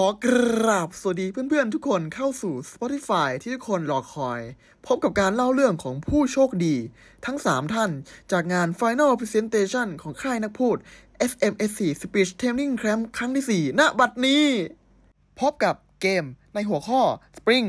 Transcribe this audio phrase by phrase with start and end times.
[0.00, 0.26] ขอก
[0.66, 4.40] ราบสวัสดีเพื่อนๆทุกคนเข้าสู่ Spotify ที่ทุกคนรอคอย
[4.86, 6.76] พบกับการเล่าเรื่องของผู้โชคดี
[7.26, 7.90] ทั้ง 3 ท่าน
[8.32, 10.76] จากงาน Final Presentation ของค่ายนักพูด
[11.30, 14.44] FMSC Speech Training Camp ครั้งที่ 4 ณ บัดนี้
[15.40, 16.24] พบกับเกม
[16.54, 17.00] ในหัวข้อ
[17.36, 17.68] Spring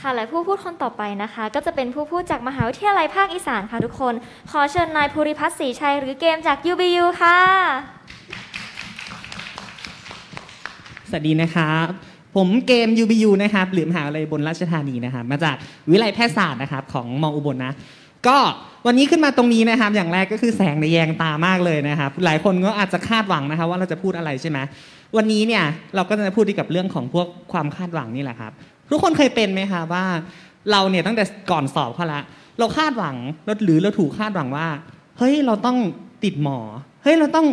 [0.00, 4.14] ค่ะและผู้พูดคนต่อไปนะคะ ก็จะเป็นผู้พูดจากมหาวิทยาลัยภาคอีสานค่ะทุกคน
[4.50, 7.38] ขอเชิญนายภูริพัฒน์ศรีชัยหรือเกมจาก UBU ค่ะ
[11.10, 11.86] สวัสดีนะครับ
[12.36, 15.56] ผมเกม UBU นะครับหรือมหาวิทยาลัยบนราชธานีนะครับมาจาก
[15.90, 17.72] วิทยาลัยแพทยศาสตร์นะครับของมออุบลนะ
[18.26, 18.36] ก็
[18.86, 24.58] วันนี้ขึ้นมาตรงนี้นะครับ อย่างแรกก็คือแสงในแยงตามากเลยนะครับ หลายคนก็อาจจะคาดหวังนะครับ ว่าเราจะพูดอะไรใช่ไหม
[25.16, 25.64] วันนี้เนี่ย
[25.94, 28.52] เราก็จะพูดเกี่ยวกับเรื่องของพวกความคาดหวังนี่แหละครับ
[28.90, 30.04] ทุกคนเคยเป็นไหมคะว่า
[30.70, 32.20] เราเนี่ยตั้งแต่ก่อนสอบเขาละ
[32.58, 33.16] เราคาดหวัง
[33.64, 34.66] หรือเราถูกคาดหวังว่า
[35.18, 35.76] เฮ้ยเราต้อง
[36.24, 36.58] ติดหมอ
[37.02, 37.46] เฮ้ยเราต้อง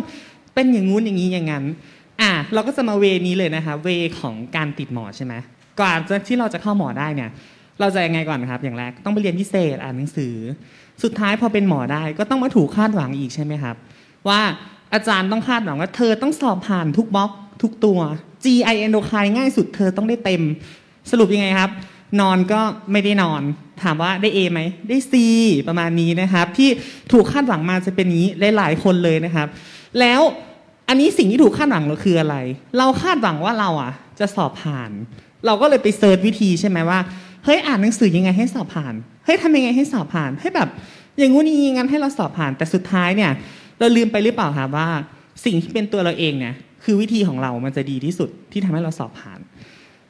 [0.54, 1.64] เป็นอย่างงู้นอย่างนี้อย่างนั้น
[2.22, 3.88] อะเราก็จะมาเวนี้เลยนะคะ เว
[4.20, 5.34] ของการติดหมอใช่ไหม
[5.80, 7.30] ก่อนที่เราจะเข้าหมอได้เนี่ย
[7.80, 10.34] เราจะยังไงก่อนครับ อย่างแรกต้องไปเรียนพิเศษอ่านหนังสือ
[11.02, 13.76] สุดท้ายพอเป็นหมอได้ก็ต้องมาถูกคาดหวังอีกใช่ไหมครับ
[14.28, 14.40] ว่า
[14.94, 17.30] อาจารย์ต้องคาดหวังว่าเธอต้องสอบผ่านทุกบล็อก
[17.62, 17.98] ทุกตัว
[18.44, 20.42] GI endocrine ง่ายสุดเธอต้องได้เต็ม
[21.10, 21.70] สรุปยังไงครับ
[22.20, 22.60] นอนก็
[22.92, 23.42] ไม่ได้นอน
[23.82, 25.14] ถามว่าได้ A ไหมได้ C
[25.68, 26.68] ประมาณนี้นะครับ ที่
[27.12, 28.26] ถูกคาดหวังมาจะเป็นนี้
[28.56, 29.48] หลายๆคนเลยนะครับ
[30.00, 30.20] แล้ว
[30.88, 32.36] อันนี้สิ่งที่ถูกคาดหวังเราคืออะไร
[32.78, 34.90] เราคาดหวังว่าเราอะ จะสอบผ่าน
[35.46, 36.98] เราก็เลยไปเซิร์ชวิธีใช่ไหมว่า
[37.44, 38.94] เฮ้ยอ่านหนังสือยังไงให้สอบผ่าน
[39.24, 40.68] เฮ้ยทำยังไงให้สอบผ่านให้แบบ
[41.18, 43.30] อย่างงู้นอย่างนี้งั้นให้เราสอบผ่านแต่สุดท้ายเนี่ย
[43.78, 44.88] เราลืมไปหรือเปล่าครับว่า
[45.44, 49.38] สิ่งที่เป็นตัวเราเองเนี่ยคือวิธีของเรามันจะดีที่สุดที่ทำให้เราสอบผ่าน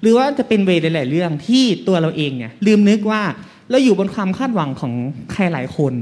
[0.03, 3.23] หรือว่าจะเป็นเวหลายๆเรื่องที่ตัวเราเองเนี่ยลืมนึกว่า
[3.71, 4.93] เราอยู่บนความคาดหวังของ
[5.33, 5.95] ใครหลายคน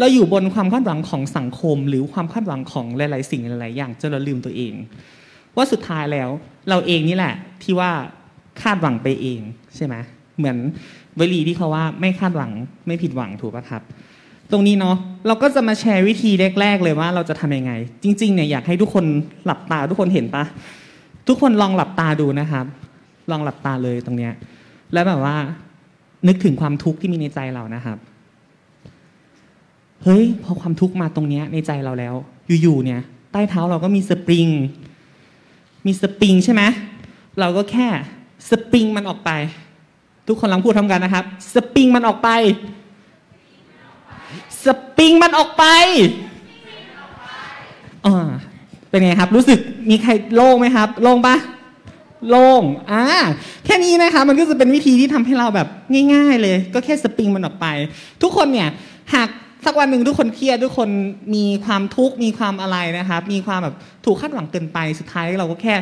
[0.00, 4.74] เราอยู่บนความคาดหวังของสังคม หรือความคาดหวังของหลาย ๆ สิ่งหลาย ๆ อย่างจนเราลืมตัวเอง
[5.56, 6.28] ว่าสุดท้ายแล้ว
[6.68, 7.90] เราเองนี่แหละ ที่ว่า
[8.62, 9.40] คาดหวังไปเอง
[9.76, 9.94] ใช่ไหม
[10.38, 10.56] เหมือน
[11.20, 12.50] วลีที่เขาว่าไม่คาดหวัง
[12.86, 13.82] ไม่ผิดหวังถูกปะครับ
[14.52, 19.04] ตรงนี้เนาะเราก็จะมาแชร์วิธีแรก ๆ เลยว่าเราจะทำยังไง จริง ๆ เนี่ยอยากให้ทุกคน
[19.46, 20.44] หลับตาทุกคนเห็นปะ
[21.28, 22.66] ทุกคนลองหลับตาดูนะครับ
[23.30, 24.32] ลองหลับตาเลยตรงเนี้ย
[24.92, 25.36] แล้วแบบว่า
[26.26, 27.98] นึกถึงความทุกข์ที่มีในใจเรานะครับ
[30.04, 32.14] เฮ้ยพอความทุกข์มาตรงเนี้ยในใจเราแล้ว
[32.62, 33.00] อยู่ๆเนี่ย
[33.32, 34.48] ใต้เท้าเราก็มีสปริง
[35.86, 36.62] มีสปริงใช่ไหม
[37.40, 37.86] เราก็แค่
[38.50, 39.30] สปริงมันออกไป
[40.28, 41.24] ทุกคนลองพูดทำกันนะครับ
[41.54, 42.30] สปริงมันออกไป
[44.64, 44.66] ส
[44.96, 45.64] ปริงมันออกไป
[48.06, 48.28] อ่า
[48.88, 49.58] เป็นไงครับ รู้สึก
[49.90, 51.36] มีใครโล่งไหมครับ โล่งปะ
[52.28, 53.04] โล่งอ่า
[53.64, 55.68] แค่นี้นะคะมันก็จะเป็นวิธีที่ทำให้เราแบบ
[56.12, 57.66] ง่าย ๆ เลย ก็แค่สปริงมันออกไป
[58.22, 58.68] ทุกคนเนี่ย
[59.14, 59.28] หาก
[59.64, 60.88] สักวันหนึ่งทุกคนเครียดทุกคน
[61.34, 65.74] มีความทุกข์มีความอะไรนะครับ มีความแบบถูกคาดหวังเกินไปสุดท้ายเราก็แค่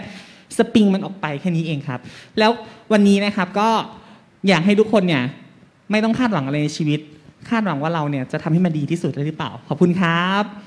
[0.59, 2.01] สปริงมันออกไปแค่นี้เองครับ
[2.39, 2.51] แล้ว
[2.93, 3.69] วันนี้นะครับก็
[4.49, 5.23] อยากให้ทุกคนเนี่ย
[5.91, 7.01] ไม่ต้องคาดหวังอะไรในชีวิต
[7.51, 10.64] คาดหวังว่าเราเนี่ยจะทำให้มันดีที่สุดได้หรือเปล่า ขอบคุณครับ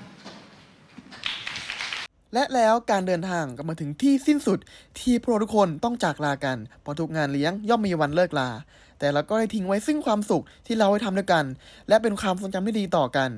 [2.34, 4.60] และแล้วการเดินทางก็มาถึงที่สิ้นสุด
[5.00, 8.50] ที่พวกเราทุกคนต้องจากลากันเพราะทุกงานเลี้ยงย่อมมีวันเลิกลา
[9.00, 11.46] แต่เราก็ได้ทิ้งไว้ซึ่งความสุขที่เราได้ทำด้วยกัน
[11.88, 13.30] และเป็นความทรงจำที่ดีต่อกัน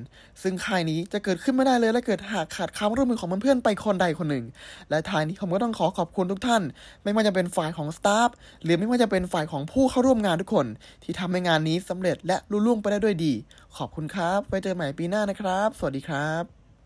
[0.42, 4.44] ซึ่งค่ายนี้จะเกิดขึ้นไม่ได้เลยและเกิดหากขาดความร่วมมือของเพื่อนๆไปคนใดคนหนึ่ง
[4.90, 6.62] และท้ายนี้ผมก็ต้องขอขอบคุณทุกท่าน
[7.02, 8.30] ไม่ว่าจะเป็นฝ่ายของสตาฟ
[8.62, 10.66] หรือไม่ว่าจะเป็นฝ่ายของผู้เข้าร่วมงานทุกคน
[11.02, 13.32] ที่ทำให้งานนี้สำเร็จและลุล่วงไปได้ด้วยดี
[13.76, 16.59] ขอบคุณครับไว้เจอใหม่ปีหน้านะครับ สวัสดีครับ